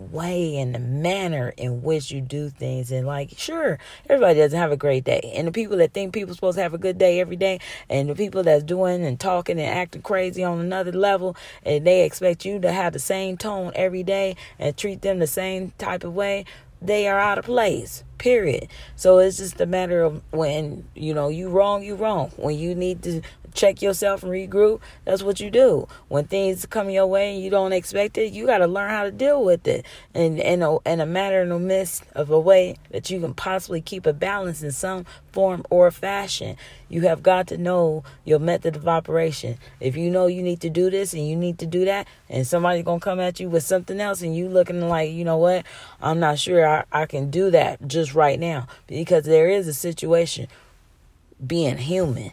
way 0.00 0.56
and 0.56 0.74
the 0.74 0.78
manner 0.78 1.52
in 1.56 1.82
which 1.82 2.10
you 2.10 2.20
do 2.20 2.48
things. 2.48 2.90
And 2.90 3.06
like, 3.06 3.34
sure, 3.36 3.78
everybody 4.08 4.38
doesn't 4.38 4.58
have 4.58 4.72
a 4.72 4.76
great 4.76 5.04
day. 5.04 5.32
And 5.36 5.46
the 5.46 5.52
people 5.52 5.76
that 5.78 5.92
think 5.92 6.14
people 6.14 6.34
supposed 6.34 6.56
to 6.56 6.62
have 6.62 6.74
a 6.74 6.78
good 6.78 6.98
day 6.98 7.20
every 7.20 7.36
day, 7.36 7.60
and 7.88 8.08
the 8.08 8.14
people 8.14 8.42
that's 8.42 8.64
doing 8.64 9.04
and 9.04 9.18
talking 9.20 9.58
and 9.58 9.68
acting 9.68 10.02
crazy 10.02 10.42
on 10.42 10.60
another 10.60 10.92
level, 10.92 11.36
and 11.62 11.86
they 11.86 12.04
expect 12.04 12.44
you 12.44 12.58
to 12.60 12.72
have 12.72 12.92
the 12.92 12.98
same 12.98 13.36
tone 13.36 13.72
every 13.74 14.02
day 14.02 14.36
and 14.58 14.76
treat 14.76 15.02
them 15.02 15.18
the 15.18 15.26
same 15.26 15.72
type 15.78 16.04
of 16.04 16.14
way, 16.14 16.44
they 16.82 17.06
are 17.06 17.18
out 17.18 17.38
of 17.38 17.44
place. 17.44 18.04
Period. 18.18 18.68
So 18.96 19.18
it's 19.18 19.38
just 19.38 19.60
a 19.60 19.66
matter 19.66 20.02
of 20.02 20.22
when 20.30 20.86
you 20.94 21.14
know 21.14 21.28
you 21.28 21.48
wrong, 21.48 21.82
you 21.82 21.94
wrong. 21.94 22.30
When 22.36 22.58
you 22.58 22.74
need 22.74 23.02
to 23.04 23.22
check 23.54 23.82
yourself 23.82 24.22
and 24.22 24.32
regroup, 24.32 24.80
that's 25.04 25.22
what 25.22 25.40
you 25.40 25.50
do. 25.50 25.88
When 26.08 26.24
things 26.24 26.66
come 26.66 26.90
your 26.90 27.06
way 27.06 27.34
and 27.34 27.42
you 27.42 27.50
don't 27.50 27.72
expect 27.72 28.18
it, 28.18 28.32
you 28.32 28.46
got 28.46 28.58
to 28.58 28.66
learn 28.66 28.90
how 28.90 29.04
to 29.04 29.10
deal 29.10 29.44
with 29.44 29.66
it. 29.66 29.84
And 30.14 30.38
in 30.38 30.62
a, 30.62 30.78
in 30.80 31.00
a 31.00 31.06
matter 31.06 31.42
in 31.42 31.50
the 31.50 31.58
midst 31.58 32.04
of 32.14 32.30
a 32.30 32.40
way 32.40 32.76
that 32.90 33.10
you 33.10 33.20
can 33.20 33.34
possibly 33.34 33.80
keep 33.80 34.06
a 34.06 34.12
balance 34.12 34.62
in 34.62 34.72
some 34.72 35.06
form 35.32 35.64
or 35.70 35.90
fashion. 35.90 36.56
You 36.88 37.02
have 37.02 37.22
got 37.22 37.46
to 37.48 37.56
know 37.56 38.02
your 38.24 38.38
method 38.38 38.76
of 38.76 38.88
operation. 38.88 39.58
If 39.78 39.96
you 39.96 40.10
know 40.10 40.26
you 40.26 40.42
need 40.42 40.60
to 40.62 40.70
do 40.70 40.90
this 40.90 41.12
and 41.12 41.26
you 41.26 41.36
need 41.36 41.58
to 41.60 41.66
do 41.66 41.84
that, 41.84 42.08
and 42.28 42.46
somebody's 42.46 42.84
going 42.84 43.00
to 43.00 43.04
come 43.04 43.20
at 43.20 43.38
you 43.38 43.48
with 43.48 43.62
something 43.62 44.00
else 44.00 44.22
and 44.22 44.36
you 44.36 44.48
looking 44.48 44.88
like, 44.88 45.10
you 45.10 45.24
know 45.24 45.36
what, 45.36 45.64
I'm 46.00 46.18
not 46.18 46.38
sure 46.38 46.66
I, 46.66 46.84
I 46.90 47.06
can 47.06 47.30
do 47.30 47.50
that 47.50 47.86
just 47.86 48.14
right 48.14 48.38
now. 48.38 48.66
Because 48.86 49.24
there 49.24 49.48
is 49.48 49.68
a 49.68 49.74
situation 49.74 50.48
being 51.44 51.78
human 51.78 52.32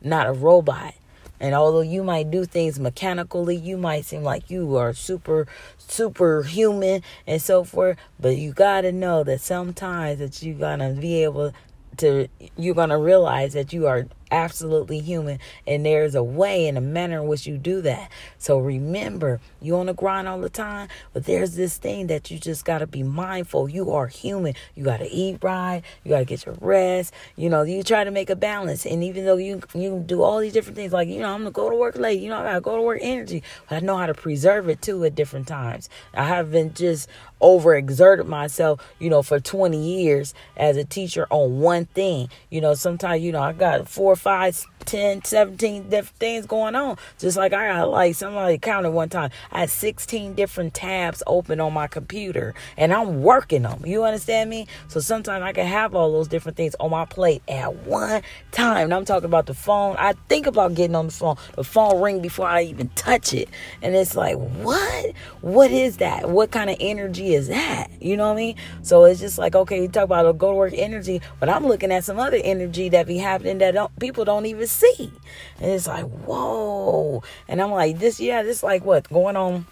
not 0.00 0.26
a 0.26 0.32
robot. 0.32 0.94
And 1.40 1.54
although 1.54 1.82
you 1.82 2.02
might 2.02 2.30
do 2.30 2.44
things 2.44 2.80
mechanically, 2.80 3.56
you 3.56 3.76
might 3.76 4.04
seem 4.04 4.22
like 4.22 4.50
you 4.50 4.76
are 4.76 4.92
super, 4.92 5.46
super 5.78 6.42
human 6.42 7.02
and 7.26 7.40
so 7.40 7.62
forth. 7.64 7.96
But 8.18 8.36
you 8.36 8.52
got 8.52 8.80
to 8.82 8.92
know 8.92 9.22
that 9.24 9.40
sometimes 9.40 10.18
that 10.18 10.42
you're 10.42 10.58
to 10.80 10.96
be 11.00 11.22
able 11.22 11.52
to, 11.98 12.28
you're 12.56 12.74
to 12.88 12.98
realize 12.98 13.52
that 13.52 13.72
you 13.72 13.86
are 13.86 14.08
absolutely 14.30 15.00
human 15.00 15.38
and 15.66 15.84
there's 15.84 16.14
a 16.14 16.22
way 16.22 16.66
and 16.68 16.78
a 16.78 16.80
manner 16.80 17.20
in 17.20 17.28
which 17.28 17.46
you 17.46 17.58
do 17.58 17.80
that. 17.82 18.10
So 18.38 18.58
remember 18.58 19.40
you 19.60 19.76
on 19.76 19.86
the 19.86 19.94
grind 19.94 20.28
all 20.28 20.40
the 20.40 20.48
time 20.48 20.88
but 21.12 21.24
there's 21.24 21.54
this 21.54 21.76
thing 21.78 22.08
that 22.08 22.30
you 22.30 22.38
just 22.38 22.64
got 22.64 22.78
to 22.78 22.86
be 22.86 23.02
mindful. 23.02 23.68
You 23.68 23.90
are 23.92 24.06
human. 24.06 24.54
You 24.74 24.84
got 24.84 24.98
to 24.98 25.10
eat 25.10 25.38
right. 25.42 25.82
You 26.04 26.10
got 26.10 26.18
to 26.20 26.24
get 26.24 26.46
your 26.46 26.56
rest. 26.60 27.12
You 27.36 27.50
know 27.50 27.62
you 27.62 27.82
try 27.82 28.04
to 28.04 28.10
make 28.10 28.30
a 28.30 28.36
balance. 28.36 28.86
And 28.86 29.02
even 29.04 29.24
though 29.24 29.36
you 29.36 29.60
you 29.74 30.02
do 30.06 30.22
all 30.22 30.38
these 30.38 30.52
different 30.52 30.76
things 30.76 30.92
like 30.92 31.08
you 31.08 31.20
know 31.20 31.32
i'm 31.32 31.40
gonna 31.40 31.50
go 31.50 31.70
to 31.70 31.76
work 31.76 31.96
late. 31.96 32.20
You 32.20 32.28
know 32.28 32.38
i 32.38 32.44
gotta 32.44 32.60
go 32.60 32.76
to 32.76 32.82
work 32.82 33.00
energy. 33.02 33.42
But 33.68 33.76
i 33.76 33.80
know 33.80 33.96
how 33.96 34.06
to 34.06 34.14
preserve 34.14 34.68
it 34.68 34.82
too 34.82 35.04
at 35.04 35.14
different 35.14 35.46
times. 35.48 35.88
I 36.14 36.24
haven't 36.24 36.74
just 36.74 37.08
overexerted 37.40 38.26
myself 38.26 38.80
you 38.98 39.08
know 39.10 39.22
for 39.22 39.40
20 39.40 39.76
years 39.78 40.34
as 40.56 40.76
a 40.76 40.84
teacher 40.84 41.26
on 41.30 41.60
one 41.60 41.86
thing. 41.86 42.28
You 42.50 42.60
know 42.60 42.74
sometimes 42.74 43.22
you 43.22 43.32
know 43.32 43.42
i 43.42 43.52
got 43.52 43.88
four 43.88 44.12
or 44.12 44.16
five, 44.16 44.64
10, 44.88 45.22
17 45.24 45.90
different 45.90 46.18
things 46.18 46.46
going 46.46 46.74
on. 46.74 46.96
Just 47.18 47.36
like 47.36 47.52
I 47.52 47.68
got, 47.68 47.90
like, 47.90 48.14
somebody 48.14 48.56
counted 48.56 48.90
one 48.90 49.10
time, 49.10 49.30
I 49.52 49.60
had 49.60 49.70
16 49.70 50.32
different 50.32 50.72
tabs 50.72 51.22
open 51.26 51.60
on 51.60 51.74
my 51.74 51.86
computer 51.86 52.54
and 52.76 52.92
I'm 52.92 53.22
working 53.22 53.62
them. 53.62 53.84
You 53.84 54.04
understand 54.04 54.48
me? 54.48 54.66
So 54.88 55.00
sometimes 55.00 55.42
I 55.42 55.52
can 55.52 55.66
have 55.66 55.94
all 55.94 56.10
those 56.10 56.26
different 56.26 56.56
things 56.56 56.74
on 56.80 56.90
my 56.90 57.04
plate 57.04 57.42
at 57.48 57.74
one 57.86 58.22
time. 58.50 58.84
And 58.84 58.94
I'm 58.94 59.04
talking 59.04 59.26
about 59.26 59.44
the 59.44 59.52
phone. 59.52 59.94
I 59.98 60.14
think 60.30 60.46
about 60.46 60.74
getting 60.74 60.96
on 60.96 61.06
the 61.06 61.12
phone. 61.12 61.36
The 61.54 61.64
phone 61.64 62.00
ring 62.00 62.22
before 62.22 62.46
I 62.46 62.62
even 62.62 62.88
touch 62.90 63.34
it. 63.34 63.50
And 63.82 63.94
it's 63.94 64.16
like, 64.16 64.38
what? 64.38 65.12
What 65.42 65.70
is 65.70 65.98
that? 65.98 66.30
What 66.30 66.50
kind 66.50 66.70
of 66.70 66.76
energy 66.80 67.34
is 67.34 67.48
that? 67.48 67.90
You 68.00 68.16
know 68.16 68.28
what 68.28 68.34
I 68.34 68.36
mean? 68.36 68.56
So 68.82 69.04
it's 69.04 69.20
just 69.20 69.36
like, 69.36 69.54
okay, 69.54 69.82
you 69.82 69.88
talk 69.88 70.04
about 70.04 70.26
a 70.26 70.32
go 70.32 70.52
to 70.52 70.54
work 70.56 70.72
energy, 70.74 71.20
but 71.40 71.50
I'm 71.50 71.66
looking 71.66 71.92
at 71.92 72.04
some 72.04 72.18
other 72.18 72.40
energy 72.42 72.88
that 72.88 73.06
be 73.06 73.18
happening 73.18 73.58
that 73.58 73.74
don't, 73.74 73.94
people 73.98 74.24
don't 74.24 74.46
even 74.46 74.66
see. 74.66 74.77
And 74.82 75.70
it's 75.72 75.86
like, 75.86 76.04
whoa. 76.04 77.22
And 77.46 77.60
I'm 77.60 77.70
like, 77.70 77.98
this, 77.98 78.20
yeah, 78.20 78.42
this 78.42 78.62
like 78.62 78.84
what? 78.84 79.08
Going 79.08 79.36
on 79.36 79.66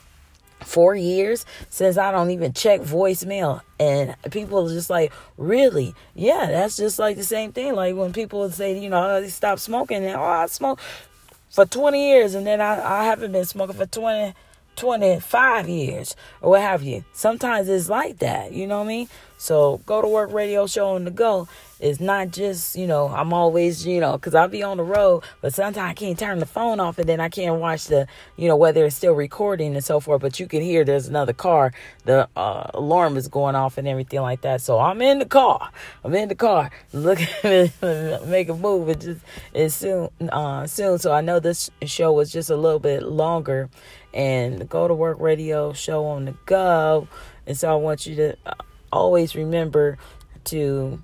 four 0.60 0.94
years 0.94 1.44
since 1.70 1.98
I 1.98 2.10
don't 2.10 2.30
even 2.30 2.52
check 2.52 2.80
voicemail. 2.80 3.60
And 3.78 4.16
people 4.30 4.68
just 4.68 4.90
like, 4.90 5.12
really? 5.36 5.94
Yeah, 6.14 6.46
that's 6.46 6.76
just 6.76 6.98
like 6.98 7.16
the 7.16 7.24
same 7.24 7.52
thing. 7.52 7.74
Like 7.74 7.94
when 7.94 8.12
people 8.12 8.50
say, 8.50 8.78
you 8.78 8.88
know, 8.88 9.16
oh, 9.16 9.20
they 9.20 9.28
stop 9.28 9.58
smoking 9.58 10.04
and 10.04 10.16
oh, 10.16 10.22
I 10.22 10.46
smoke 10.46 10.80
for 11.50 11.64
20 11.66 12.10
years 12.10 12.34
and 12.34 12.46
then 12.46 12.60
I, 12.60 13.00
I 13.00 13.04
haven't 13.04 13.32
been 13.32 13.44
smoking 13.44 13.76
for 13.76 13.86
20, 13.86 14.34
25 14.76 15.68
years 15.68 16.16
or 16.40 16.50
what 16.50 16.60
have 16.60 16.82
you. 16.82 17.04
Sometimes 17.12 17.68
it's 17.68 17.88
like 17.88 18.18
that, 18.18 18.52
you 18.52 18.66
know 18.66 18.78
what 18.78 18.84
I 18.84 18.88
mean? 18.88 19.08
So 19.38 19.78
go 19.86 20.00
to 20.02 20.08
work 20.08 20.32
radio 20.32 20.66
show 20.66 20.94
on 20.94 21.04
the 21.04 21.10
go 21.10 21.48
is 21.78 22.00
not 22.00 22.30
just, 22.30 22.74
you 22.76 22.86
know, 22.86 23.08
I'm 23.08 23.32
always, 23.32 23.86
you 23.86 24.00
know, 24.00 24.12
because 24.12 24.34
I'll 24.34 24.48
be 24.48 24.62
on 24.62 24.78
the 24.78 24.82
road, 24.82 25.24
but 25.42 25.52
sometimes 25.52 25.90
I 25.90 25.92
can't 25.92 26.18
turn 26.18 26.38
the 26.38 26.46
phone 26.46 26.80
off 26.80 26.98
and 26.98 27.08
then 27.08 27.20
I 27.20 27.28
can't 27.28 27.60
watch 27.60 27.86
the, 27.86 28.06
you 28.36 28.48
know, 28.48 28.56
whether 28.56 28.86
it's 28.86 28.96
still 28.96 29.12
recording 29.12 29.74
and 29.74 29.84
so 29.84 30.00
forth. 30.00 30.22
But 30.22 30.40
you 30.40 30.46
can 30.46 30.62
hear 30.62 30.84
there's 30.84 31.08
another 31.08 31.34
car, 31.34 31.72
the 32.04 32.28
uh, 32.34 32.70
alarm 32.72 33.16
is 33.16 33.28
going 33.28 33.54
off 33.54 33.76
and 33.76 33.86
everything 33.86 34.22
like 34.22 34.40
that. 34.40 34.62
So 34.62 34.78
I'm 34.78 35.02
in 35.02 35.18
the 35.18 35.26
car. 35.26 35.70
I'm 36.02 36.14
in 36.14 36.28
the 36.28 36.34
car. 36.34 36.70
Look 36.92 37.20
at 37.20 37.82
make 38.26 38.48
a 38.48 38.54
move. 38.54 38.88
It 38.88 39.00
just 39.00 39.20
is 39.52 39.74
soon, 39.74 40.08
uh, 40.30 40.66
soon. 40.66 40.98
So 40.98 41.12
I 41.12 41.20
know 41.20 41.40
this 41.40 41.70
show 41.82 42.12
was 42.12 42.32
just 42.32 42.48
a 42.48 42.56
little 42.56 42.80
bit 42.80 43.02
longer 43.02 43.68
and 44.14 44.66
go 44.68 44.88
to 44.88 44.94
work 44.94 45.18
radio 45.20 45.74
show 45.74 46.06
on 46.06 46.24
the 46.24 46.34
go. 46.46 47.06
And 47.46 47.56
so 47.56 47.70
I 47.70 47.76
want 47.76 48.06
you 48.06 48.16
to 48.16 48.36
uh, 48.46 48.54
always 48.92 49.34
remember 49.34 49.98
to 50.44 51.02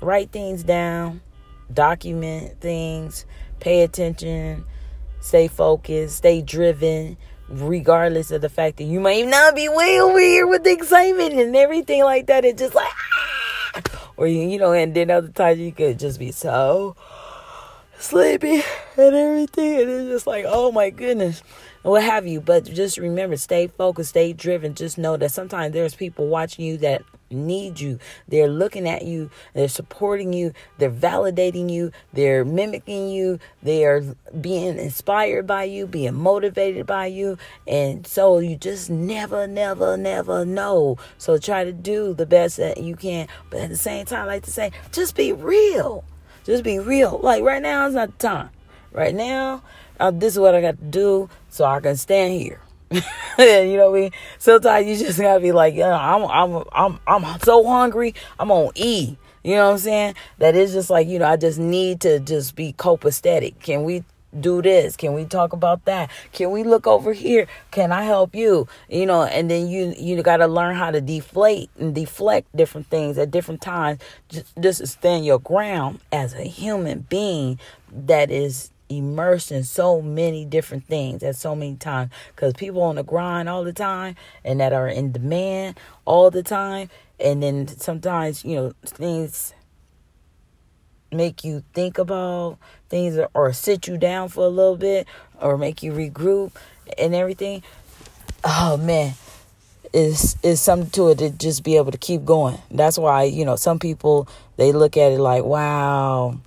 write 0.00 0.30
things 0.30 0.62
down, 0.62 1.20
document 1.72 2.60
things, 2.60 3.26
pay 3.60 3.82
attention, 3.82 4.64
stay 5.20 5.48
focused, 5.48 6.16
stay 6.16 6.42
driven, 6.42 7.16
regardless 7.48 8.30
of 8.30 8.40
the 8.40 8.48
fact 8.48 8.78
that 8.78 8.84
you 8.84 9.00
might 9.00 9.26
not 9.26 9.54
be 9.54 9.68
way 9.68 10.00
over 10.00 10.18
here 10.18 10.46
with 10.46 10.64
the 10.64 10.72
excitement 10.72 11.32
and 11.34 11.54
everything 11.56 12.04
like 12.04 12.26
that. 12.26 12.44
It's 12.44 12.60
just 12.60 12.74
like, 12.74 12.86
ah! 12.86 14.10
or 14.16 14.26
you, 14.26 14.48
you 14.48 14.58
know, 14.58 14.72
and 14.72 14.94
then 14.94 15.10
other 15.10 15.28
times 15.28 15.58
you 15.58 15.72
could 15.72 15.98
just 15.98 16.18
be 16.18 16.32
so 16.32 16.96
sleepy 17.98 18.62
and 18.96 19.14
everything, 19.14 19.80
and 19.80 19.90
it's 19.90 20.10
just 20.10 20.26
like, 20.26 20.44
oh 20.46 20.72
my 20.72 20.90
goodness 20.90 21.42
what 21.86 22.02
have 22.02 22.26
you. 22.26 22.40
But 22.40 22.64
just 22.64 22.98
remember, 22.98 23.36
stay 23.36 23.68
focused, 23.68 24.10
stay 24.10 24.32
driven. 24.32 24.74
Just 24.74 24.98
know 24.98 25.16
that 25.16 25.30
sometimes 25.30 25.72
there's 25.72 25.94
people 25.94 26.26
watching 26.26 26.64
you 26.64 26.76
that 26.78 27.02
need 27.30 27.80
you. 27.80 27.98
They're 28.28 28.48
looking 28.48 28.88
at 28.88 29.02
you, 29.04 29.30
they're 29.54 29.68
supporting 29.68 30.32
you, 30.32 30.52
they're 30.78 30.90
validating 30.90 31.70
you, 31.70 31.92
they're 32.12 32.44
mimicking 32.44 33.08
you, 33.08 33.38
they 33.62 33.84
are 33.84 34.02
being 34.40 34.78
inspired 34.78 35.46
by 35.46 35.64
you, 35.64 35.86
being 35.86 36.14
motivated 36.14 36.86
by 36.86 37.06
you. 37.06 37.38
And 37.66 38.06
so 38.06 38.38
you 38.38 38.56
just 38.56 38.90
never, 38.90 39.46
never, 39.46 39.96
never 39.96 40.44
know. 40.44 40.98
So 41.18 41.38
try 41.38 41.64
to 41.64 41.72
do 41.72 42.14
the 42.14 42.26
best 42.26 42.56
that 42.58 42.78
you 42.78 42.96
can. 42.96 43.28
But 43.50 43.60
at 43.60 43.70
the 43.70 43.76
same 43.76 44.06
time, 44.06 44.22
I 44.22 44.26
like 44.26 44.44
to 44.44 44.50
say, 44.50 44.72
just 44.92 45.16
be 45.16 45.32
real. 45.32 46.04
Just 46.44 46.62
be 46.62 46.78
real. 46.78 47.18
Like 47.22 47.42
right 47.42 47.62
now 47.62 47.86
is 47.86 47.94
not 47.94 48.18
the 48.18 48.28
time. 48.28 48.50
Right 48.92 49.14
now, 49.14 49.62
uh, 50.00 50.10
this 50.10 50.34
is 50.34 50.38
what 50.38 50.54
I 50.54 50.60
got 50.60 50.78
to 50.78 50.84
do 50.84 51.28
so 51.50 51.64
I 51.64 51.80
can 51.80 51.96
stand 51.96 52.34
here. 52.34 52.60
you 53.38 53.76
know 53.76 53.90
what 53.90 53.98
I 53.98 54.00
mean? 54.00 54.10
Sometimes 54.38 54.86
you 54.86 54.96
just 54.96 55.18
gotta 55.18 55.40
be 55.40 55.52
like, 55.52 55.74
yeah, 55.74 55.96
I'm, 55.96 56.24
I'm, 56.24 56.64
I'm, 56.72 57.00
I'm 57.06 57.40
so 57.40 57.64
hungry. 57.66 58.14
I'm 58.38 58.50
on 58.50 58.72
E. 58.74 59.16
You 59.42 59.54
know 59.54 59.66
what 59.66 59.72
I'm 59.74 59.78
saying? 59.78 60.14
That 60.38 60.56
is 60.56 60.72
just 60.72 60.90
like, 60.90 61.06
you 61.06 61.18
know, 61.18 61.26
I 61.26 61.36
just 61.36 61.58
need 61.58 62.00
to 62.00 62.18
just 62.18 62.56
be 62.56 62.72
copacetic. 62.72 63.60
Can 63.60 63.84
we 63.84 64.04
do 64.38 64.60
this? 64.60 64.96
Can 64.96 65.14
we 65.14 65.24
talk 65.24 65.52
about 65.52 65.84
that? 65.84 66.10
Can 66.32 66.50
we 66.50 66.62
look 66.62 66.86
over 66.86 67.12
here? 67.12 67.46
Can 67.70 67.92
I 67.92 68.04
help 68.04 68.34
you? 68.34 68.68
You 68.88 69.06
know, 69.06 69.22
and 69.22 69.50
then 69.50 69.68
you 69.68 69.94
you 69.96 70.22
got 70.22 70.38
to 70.38 70.46
learn 70.46 70.76
how 70.76 70.90
to 70.90 71.00
deflate 71.00 71.70
and 71.78 71.94
deflect 71.94 72.54
different 72.56 72.88
things 72.88 73.18
at 73.18 73.30
different 73.30 73.60
times 73.60 74.00
just, 74.28 74.52
just 74.60 74.86
stand 74.86 75.24
your 75.24 75.38
ground 75.38 76.00
as 76.12 76.34
a 76.34 76.42
human 76.42 77.00
being 77.08 77.58
that 77.92 78.30
is 78.30 78.70
immersed 78.88 79.52
in 79.52 79.64
so 79.64 80.00
many 80.00 80.44
different 80.44 80.86
things 80.86 81.22
at 81.22 81.36
so 81.36 81.54
many 81.54 81.76
times. 81.76 82.10
Because 82.34 82.54
people 82.54 82.82
on 82.82 82.96
the 82.96 83.02
grind 83.02 83.48
all 83.48 83.64
the 83.64 83.72
time 83.72 84.16
and 84.44 84.60
that 84.60 84.72
are 84.72 84.88
in 84.88 85.12
demand 85.12 85.78
all 86.04 86.30
the 86.30 86.42
time. 86.42 86.90
And 87.18 87.42
then 87.42 87.68
sometimes 87.68 88.44
you 88.44 88.56
know 88.56 88.72
things 88.84 89.54
make 91.12 91.44
you 91.44 91.62
think 91.72 91.98
about 91.98 92.58
things 92.88 93.18
or 93.34 93.52
sit 93.52 93.86
you 93.86 93.96
down 93.96 94.28
for 94.28 94.44
a 94.44 94.48
little 94.48 94.76
bit 94.76 95.06
or 95.40 95.56
make 95.56 95.82
you 95.82 95.92
regroup 95.92 96.52
and 96.98 97.14
everything. 97.14 97.62
Oh 98.44 98.76
man. 98.76 99.14
Is 99.92 100.36
is 100.42 100.60
something 100.60 100.90
to 100.90 101.08
it 101.10 101.18
to 101.18 101.30
just 101.30 101.62
be 101.62 101.76
able 101.76 101.92
to 101.92 101.96
keep 101.96 102.24
going. 102.24 102.58
That's 102.70 102.98
why 102.98 103.22
you 103.22 103.44
know 103.44 103.56
some 103.56 103.78
people 103.78 104.28
they 104.56 104.72
look 104.72 104.96
at 104.96 105.12
it 105.12 105.18
like 105.18 105.44
wow 105.44 106.38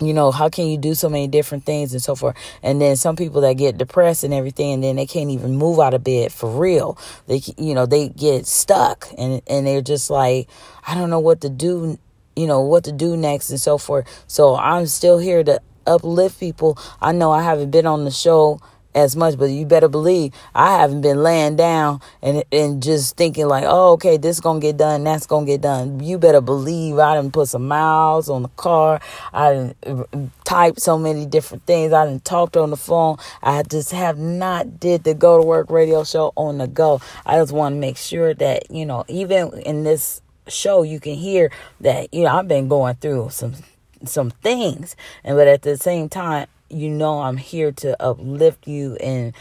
you 0.00 0.14
know 0.14 0.30
how 0.30 0.48
can 0.48 0.66
you 0.66 0.78
do 0.78 0.94
so 0.94 1.08
many 1.08 1.26
different 1.26 1.64
things 1.64 1.92
and 1.92 2.02
so 2.02 2.14
forth. 2.14 2.36
And 2.62 2.80
then 2.80 2.96
some 2.96 3.16
people 3.16 3.40
that 3.42 3.54
get 3.54 3.78
depressed 3.78 4.24
and 4.24 4.32
everything 4.32 4.74
and 4.74 4.84
then 4.84 4.96
they 4.96 5.06
can't 5.06 5.30
even 5.30 5.56
move 5.56 5.80
out 5.80 5.94
of 5.94 6.04
bed 6.04 6.32
for 6.32 6.48
real. 6.50 6.98
They 7.26 7.42
you 7.56 7.74
know 7.74 7.86
they 7.86 8.08
get 8.08 8.46
stuck 8.46 9.08
and 9.16 9.42
and 9.46 9.66
they're 9.66 9.82
just 9.82 10.10
like 10.10 10.48
i 10.86 10.94
don't 10.94 11.10
know 11.10 11.18
what 11.20 11.40
to 11.42 11.48
do 11.48 11.98
you 12.36 12.46
know 12.46 12.60
what 12.60 12.84
to 12.84 12.92
do 12.92 13.16
next 13.16 13.50
and 13.50 13.60
so 13.60 13.78
forth. 13.78 14.06
So 14.26 14.56
i'm 14.56 14.86
still 14.86 15.18
here 15.18 15.42
to 15.44 15.60
uplift 15.86 16.38
people. 16.38 16.78
I 17.00 17.12
know 17.12 17.32
i 17.32 17.42
haven't 17.42 17.70
been 17.70 17.86
on 17.86 18.04
the 18.04 18.10
show 18.10 18.60
as 18.94 19.14
much, 19.14 19.38
but 19.38 19.46
you 19.46 19.66
better 19.66 19.88
believe 19.88 20.32
I 20.54 20.78
haven't 20.78 21.02
been 21.02 21.22
laying 21.22 21.56
down 21.56 22.00
and 22.22 22.42
and 22.50 22.82
just 22.82 23.16
thinking 23.16 23.46
like, 23.46 23.64
oh, 23.66 23.92
okay, 23.92 24.16
this 24.16 24.36
is 24.36 24.40
gonna 24.40 24.60
get 24.60 24.76
done, 24.76 25.04
that's 25.04 25.26
gonna 25.26 25.46
get 25.46 25.60
done. 25.60 26.00
You 26.00 26.18
better 26.18 26.40
believe 26.40 26.98
I 26.98 27.16
didn't 27.16 27.32
put 27.32 27.48
some 27.48 27.68
miles 27.68 28.28
on 28.28 28.42
the 28.42 28.48
car. 28.50 29.00
I 29.32 29.52
didn't 29.52 29.76
uh, 29.86 30.04
type 30.44 30.80
so 30.80 30.98
many 30.98 31.26
different 31.26 31.64
things. 31.66 31.92
I 31.92 32.06
didn't 32.06 32.24
talked 32.24 32.56
on 32.56 32.70
the 32.70 32.76
phone. 32.76 33.18
I 33.42 33.62
just 33.62 33.92
have 33.92 34.18
not 34.18 34.80
did 34.80 35.04
the 35.04 35.14
go 35.14 35.40
to 35.40 35.46
work 35.46 35.70
radio 35.70 36.04
show 36.04 36.32
on 36.36 36.58
the 36.58 36.66
go. 36.66 37.00
I 37.26 37.36
just 37.36 37.52
want 37.52 37.74
to 37.74 37.78
make 37.78 37.96
sure 37.96 38.34
that 38.34 38.70
you 38.70 38.86
know, 38.86 39.04
even 39.08 39.52
in 39.60 39.84
this 39.84 40.22
show, 40.48 40.82
you 40.82 40.98
can 40.98 41.14
hear 41.14 41.50
that 41.80 42.12
you 42.12 42.24
know 42.24 42.36
I've 42.36 42.48
been 42.48 42.68
going 42.68 42.96
through 42.96 43.30
some 43.30 43.54
some 44.04 44.30
things 44.30 44.94
and 45.24 45.36
but 45.36 45.48
at 45.48 45.62
the 45.62 45.76
same 45.76 46.08
time 46.08 46.46
you 46.70 46.90
know 46.90 47.20
I'm 47.20 47.36
here 47.36 47.72
to 47.72 48.00
uplift 48.02 48.66
you 48.66 48.96
and 48.96 49.32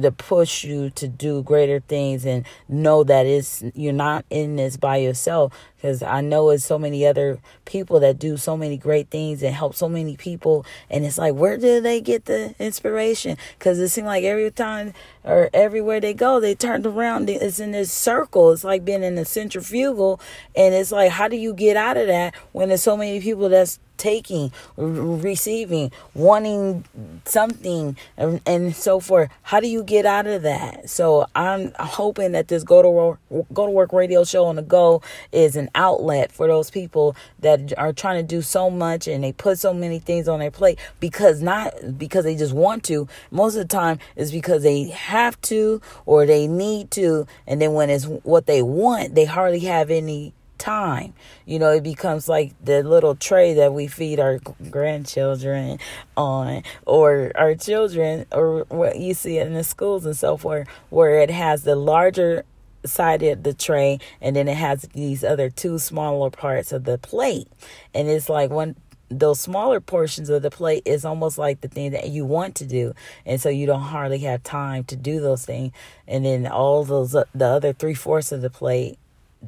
to 0.00 0.10
push 0.10 0.64
you 0.64 0.90
to 0.90 1.06
do 1.06 1.42
greater 1.42 1.80
things 1.80 2.24
and 2.24 2.44
know 2.68 3.04
that 3.04 3.26
it's 3.26 3.62
you're 3.74 3.92
not 3.92 4.24
in 4.28 4.56
this 4.56 4.76
by 4.76 4.96
yourself 4.96 5.52
because 5.76 6.02
I 6.02 6.20
know 6.20 6.50
it's 6.50 6.64
so 6.64 6.78
many 6.78 7.06
other 7.06 7.38
people 7.64 8.00
that 8.00 8.18
do 8.18 8.36
so 8.36 8.56
many 8.56 8.76
great 8.76 9.08
things 9.10 9.42
and 9.42 9.54
help 9.54 9.74
so 9.74 9.88
many 9.88 10.16
people 10.16 10.64
and 10.90 11.04
it's 11.04 11.18
like 11.18 11.34
where 11.34 11.56
do 11.56 11.80
they 11.80 12.00
get 12.00 12.26
the 12.26 12.54
inspiration 12.58 13.36
because 13.58 13.78
it 13.78 13.88
seems 13.88 14.06
like 14.06 14.24
every 14.24 14.50
time 14.50 14.92
or 15.24 15.50
everywhere 15.52 16.00
they 16.00 16.14
go 16.14 16.40
they 16.40 16.54
turn 16.54 16.86
around 16.86 17.28
it's 17.30 17.60
in 17.60 17.72
this 17.72 17.92
circle 17.92 18.52
it's 18.52 18.64
like 18.64 18.84
being 18.84 19.02
in 19.02 19.16
a 19.18 19.24
centrifugal 19.24 20.20
and 20.54 20.74
it's 20.74 20.92
like 20.92 21.10
how 21.10 21.28
do 21.28 21.36
you 21.36 21.54
get 21.54 21.76
out 21.76 21.96
of 21.96 22.06
that 22.06 22.34
when 22.52 22.68
there's 22.68 22.82
so 22.82 22.96
many 22.96 23.20
people 23.20 23.48
that's 23.48 23.78
taking, 23.96 24.52
receiving, 24.76 25.92
wanting 26.14 26.84
something, 27.24 27.96
and, 28.16 28.40
and, 28.46 28.74
so 28.74 29.00
forth. 29.00 29.30
How 29.42 29.60
do 29.60 29.68
you 29.68 29.82
get 29.84 30.04
out 30.04 30.26
of 30.26 30.42
that? 30.42 30.90
So 30.90 31.26
I'm 31.34 31.72
hoping 31.78 32.32
that 32.32 32.48
this 32.48 32.64
go 32.64 32.82
to 32.82 32.90
work, 32.90 33.20
go 33.52 33.66
to 33.66 33.70
work 33.70 33.92
radio 33.92 34.24
show 34.24 34.46
on 34.46 34.56
the 34.56 34.62
go 34.62 35.02
is 35.32 35.56
an 35.56 35.70
outlet 35.74 36.32
for 36.32 36.48
those 36.48 36.70
people 36.70 37.14
that 37.38 37.53
are 37.76 37.92
trying 37.92 38.22
to 38.22 38.26
do 38.26 38.42
so 38.42 38.70
much 38.70 39.06
and 39.08 39.22
they 39.24 39.32
put 39.32 39.58
so 39.58 39.72
many 39.74 39.98
things 39.98 40.28
on 40.28 40.40
their 40.40 40.50
plate 40.50 40.78
because 41.00 41.42
not 41.42 41.98
because 41.98 42.24
they 42.24 42.36
just 42.36 42.54
want 42.54 42.84
to. 42.84 43.08
Most 43.30 43.56
of 43.56 43.62
the 43.62 43.68
time 43.68 43.98
is 44.16 44.32
because 44.32 44.62
they 44.62 44.84
have 44.84 45.40
to 45.42 45.80
or 46.06 46.26
they 46.26 46.46
need 46.46 46.90
to, 46.92 47.26
and 47.46 47.60
then 47.60 47.72
when 47.72 47.90
it's 47.90 48.04
what 48.06 48.46
they 48.46 48.62
want, 48.62 49.14
they 49.14 49.24
hardly 49.24 49.60
have 49.60 49.90
any 49.90 50.32
time. 50.58 51.12
You 51.44 51.58
know, 51.58 51.70
it 51.70 51.82
becomes 51.82 52.28
like 52.28 52.54
the 52.64 52.82
little 52.82 53.14
tray 53.14 53.54
that 53.54 53.74
we 53.74 53.86
feed 53.86 54.18
our 54.18 54.40
grandchildren 54.70 55.78
on, 56.16 56.62
or 56.86 57.32
our 57.34 57.54
children, 57.54 58.26
or 58.32 58.64
what 58.68 58.98
you 58.98 59.14
see 59.14 59.38
in 59.38 59.52
the 59.52 59.64
schools 59.64 60.06
and 60.06 60.16
so 60.16 60.36
forth, 60.36 60.66
where 60.90 61.20
it 61.20 61.30
has 61.30 61.64
the 61.64 61.76
larger 61.76 62.44
side 62.84 63.22
of 63.22 63.42
the 63.42 63.54
tray 63.54 63.98
and 64.20 64.36
then 64.36 64.48
it 64.48 64.56
has 64.56 64.82
these 64.94 65.24
other 65.24 65.50
two 65.50 65.78
smaller 65.78 66.30
parts 66.30 66.72
of 66.72 66.84
the 66.84 66.98
plate. 66.98 67.48
And 67.94 68.08
it's 68.08 68.28
like 68.28 68.50
one 68.50 68.76
those 69.10 69.38
smaller 69.38 69.80
portions 69.80 70.30
of 70.30 70.42
the 70.42 70.50
plate 70.50 70.82
is 70.86 71.04
almost 71.04 71.36
like 71.38 71.60
the 71.60 71.68
thing 71.68 71.92
that 71.92 72.08
you 72.08 72.24
want 72.24 72.54
to 72.56 72.64
do 72.64 72.94
and 73.26 73.40
so 73.40 73.48
you 73.48 73.66
don't 73.66 73.82
hardly 73.82 74.18
have 74.20 74.42
time 74.42 74.82
to 74.82 74.96
do 74.96 75.20
those 75.20 75.44
things 75.44 75.72
and 76.08 76.24
then 76.24 76.46
all 76.46 76.84
those 76.84 77.14
uh, 77.14 77.22
the 77.34 77.44
other 77.44 77.72
three-fourths 77.72 78.32
of 78.32 78.40
the 78.40 78.48
plate 78.50 78.98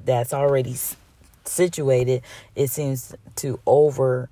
that's 0.04 0.34
already 0.34 0.76
situated, 1.48 2.22
it 2.54 2.68
seems 2.68 3.14
to 3.36 3.58
over. 3.66 4.28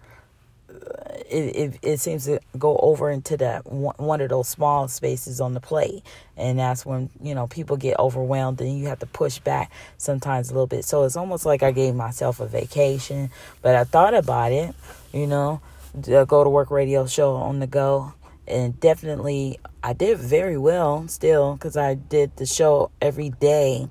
It, 1.30 1.56
it, 1.56 1.78
it 1.82 2.00
seems 2.00 2.24
to 2.26 2.40
go 2.58 2.76
over 2.78 3.10
into 3.10 3.36
that 3.38 3.70
one, 3.70 4.20
of 4.20 4.28
those 4.28 4.48
small 4.48 4.88
spaces 4.88 5.40
on 5.40 5.54
the 5.54 5.60
plate. 5.60 6.02
And 6.36 6.58
that's 6.58 6.84
when 6.84 7.10
you 7.22 7.34
know 7.34 7.46
people 7.46 7.76
get 7.76 7.98
overwhelmed 7.98 8.60
and 8.60 8.78
you 8.78 8.86
have 8.88 9.00
to 9.00 9.06
push 9.06 9.38
back 9.38 9.70
sometimes 9.98 10.50
a 10.50 10.52
little 10.52 10.66
bit. 10.66 10.84
So 10.84 11.04
it's 11.04 11.16
almost 11.16 11.46
like 11.46 11.62
i 11.62 11.72
gave 11.72 11.94
myself 11.94 12.40
a 12.40 12.46
vacation 12.46 13.30
but 13.62 13.74
i 13.74 13.84
thought 13.84 14.14
about 14.14 14.52
it 14.52 14.74
you 15.12 15.26
know 15.26 15.60
go 16.26 16.44
to 16.44 16.50
work 16.50 16.70
radio 16.70 17.06
show 17.06 17.34
on 17.34 17.60
the 17.60 17.66
go. 17.66 18.14
And 18.46 18.78
definitely 18.78 19.58
i 19.82 19.92
did 19.92 20.18
very 20.18 20.58
well 20.58 21.08
still 21.08 21.54
because 21.54 21.76
i 21.76 21.94
did 21.94 22.36
the 22.36 22.46
show 22.46 22.90
every 23.00 23.30
day 23.30 23.88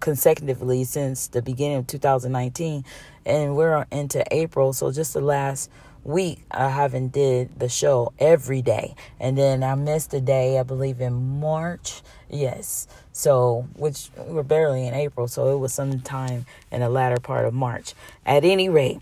consecutively 0.00 0.84
since 0.84 1.28
the 1.28 1.42
beginning 1.42 1.78
of 1.78 1.86
2019 1.86 2.84
and 3.24 3.54
we're 3.54 3.86
into 3.92 4.24
April 4.34 4.72
so 4.72 4.90
just 4.90 5.14
the 5.14 5.20
last 5.20 5.70
week 6.04 6.44
I 6.50 6.68
haven't 6.68 7.12
did 7.12 7.58
the 7.58 7.68
show 7.68 8.12
every 8.18 8.62
day. 8.62 8.94
And 9.20 9.36
then 9.38 9.62
I 9.62 9.74
missed 9.74 10.12
a 10.14 10.20
day 10.20 10.58
I 10.58 10.62
believe 10.62 11.00
in 11.00 11.40
March. 11.40 12.02
Yes. 12.28 12.88
So 13.12 13.68
which 13.76 14.10
we're 14.16 14.42
barely 14.42 14.86
in 14.86 14.94
April 14.94 15.28
so 15.28 15.54
it 15.54 15.58
was 15.58 15.72
sometime 15.72 16.46
in 16.70 16.80
the 16.80 16.88
latter 16.88 17.20
part 17.20 17.44
of 17.44 17.54
March. 17.54 17.94
At 18.26 18.44
any 18.44 18.68
rate 18.68 19.00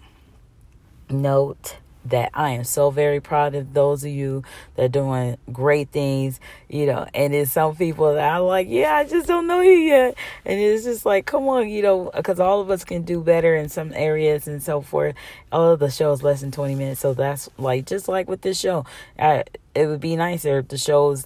note 1.08 1.76
that 2.06 2.30
I 2.34 2.50
am 2.50 2.64
so 2.64 2.90
very 2.90 3.20
proud 3.20 3.54
of 3.54 3.74
those 3.74 4.04
of 4.04 4.10
you 4.10 4.42
that 4.76 4.84
are 4.84 4.88
doing 4.88 5.36
great 5.52 5.90
things, 5.90 6.40
you 6.68 6.86
know, 6.86 7.06
and 7.14 7.34
it's 7.34 7.52
some 7.52 7.76
people 7.76 8.14
that 8.14 8.34
I'm 8.34 8.42
like, 8.42 8.68
yeah, 8.68 8.94
I 8.94 9.04
just 9.04 9.26
don't 9.26 9.46
know 9.46 9.60
you 9.60 9.72
yet. 9.72 10.14
And 10.44 10.58
it's 10.58 10.84
just 10.84 11.04
like, 11.04 11.26
come 11.26 11.48
on, 11.48 11.68
you 11.68 11.82
know, 11.82 12.10
because 12.14 12.40
all 12.40 12.60
of 12.60 12.70
us 12.70 12.84
can 12.84 13.02
do 13.02 13.22
better 13.22 13.54
in 13.54 13.68
some 13.68 13.92
areas 13.92 14.48
and 14.48 14.62
so 14.62 14.80
forth. 14.80 15.14
All 15.52 15.72
of 15.72 15.80
the 15.80 15.90
shows 15.90 16.22
less 16.22 16.40
than 16.40 16.50
20 16.50 16.74
minutes. 16.74 17.00
So 17.00 17.14
that's 17.14 17.48
like, 17.58 17.86
just 17.86 18.08
like 18.08 18.28
with 18.28 18.40
this 18.40 18.58
show, 18.58 18.86
I, 19.18 19.44
it 19.74 19.86
would 19.86 20.00
be 20.00 20.16
nicer 20.16 20.58
if 20.58 20.68
the 20.68 20.78
shows 20.78 21.24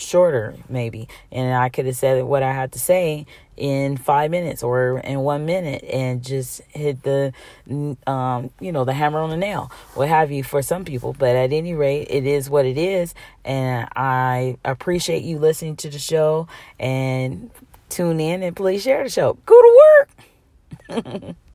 shorter 0.00 0.54
maybe. 0.68 1.08
And 1.30 1.54
i 1.54 1.68
could 1.68 1.86
have 1.86 1.96
said 1.96 2.24
what 2.24 2.42
i 2.42 2.52
had 2.52 2.72
to 2.72 2.78
say 2.78 3.26
in 3.56 3.96
five 3.98 4.30
minutes 4.30 4.62
or 4.62 4.98
in 5.00 5.20
one 5.20 5.44
minute 5.44 5.84
and 5.84 6.24
just 6.24 6.62
hit 6.70 7.02
the 7.02 7.32
um, 8.06 8.50
you 8.58 8.72
know 8.72 8.84
the 8.84 8.94
hammer 8.94 9.18
on 9.20 9.28
the 9.30 9.36
nail 9.36 9.70
what 9.94 10.08
have 10.08 10.30
you 10.30 10.42
for 10.42 10.62
some 10.62 10.84
people. 10.84 11.14
But 11.18 11.36
at 11.36 11.52
any 11.52 11.74
rate 11.74 12.06
it 12.10 12.26
is 12.26 12.48
what 12.48 12.64
it 12.64 12.78
is. 12.78 13.14
And 13.44 13.88
i 13.94 14.56
appreciate 14.64 15.22
you 15.22 15.38
listening 15.38 15.76
to 15.76 15.90
the 15.90 15.98
show 15.98 16.48
and 16.78 17.50
tune 17.90 18.20
in 18.20 18.42
and 18.42 18.56
please 18.56 18.82
share 18.82 19.04
the 19.04 19.10
show. 19.10 19.36
Go 19.44 19.60
to 19.60 19.80
work 20.88 21.36